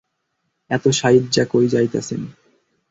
[0.71, 2.21] এত সাইজ্জা কই যাইতাছেন?